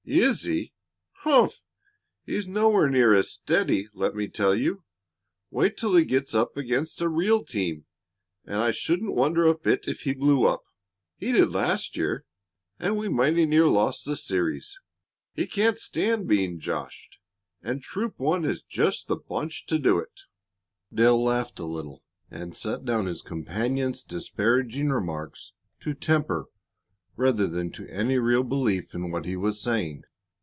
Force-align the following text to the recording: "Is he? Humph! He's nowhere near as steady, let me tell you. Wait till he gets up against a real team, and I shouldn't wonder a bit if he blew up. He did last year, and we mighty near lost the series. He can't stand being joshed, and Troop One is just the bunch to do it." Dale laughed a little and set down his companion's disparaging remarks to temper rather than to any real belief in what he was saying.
"Is 0.07 0.41
he? 0.43 0.73
Humph! 1.21 1.61
He's 2.25 2.47
nowhere 2.47 2.89
near 2.89 3.13
as 3.13 3.29
steady, 3.31 3.87
let 3.93 4.15
me 4.15 4.27
tell 4.27 4.55
you. 4.55 4.83
Wait 5.51 5.77
till 5.77 5.95
he 5.95 6.03
gets 6.05 6.33
up 6.33 6.57
against 6.57 6.99
a 7.01 7.07
real 7.07 7.45
team, 7.45 7.85
and 8.43 8.57
I 8.57 8.71
shouldn't 8.71 9.15
wonder 9.15 9.45
a 9.45 9.55
bit 9.57 9.87
if 9.87 10.01
he 10.01 10.13
blew 10.15 10.45
up. 10.45 10.63
He 11.17 11.31
did 11.31 11.51
last 11.51 11.95
year, 11.95 12.25
and 12.79 12.97
we 12.97 13.07
mighty 13.09 13.45
near 13.45 13.67
lost 13.67 14.03
the 14.03 14.17
series. 14.17 14.75
He 15.33 15.45
can't 15.47 15.77
stand 15.77 16.27
being 16.27 16.59
joshed, 16.59 17.19
and 17.61 17.81
Troop 17.81 18.19
One 18.19 18.43
is 18.43 18.63
just 18.63 19.07
the 19.07 19.15
bunch 19.17 19.65
to 19.67 19.77
do 19.79 19.99
it." 19.99 20.21
Dale 20.93 21.23
laughed 21.23 21.59
a 21.59 21.65
little 21.65 22.03
and 22.29 22.57
set 22.57 22.83
down 22.83 23.05
his 23.05 23.21
companion's 23.21 24.03
disparaging 24.03 24.89
remarks 24.89 25.53
to 25.81 25.93
temper 25.93 26.47
rather 27.17 27.45
than 27.45 27.69
to 27.69 27.85
any 27.87 28.17
real 28.17 28.41
belief 28.43 28.95
in 28.95 29.11
what 29.11 29.25
he 29.25 29.35
was 29.35 29.61
saying. 29.61 30.01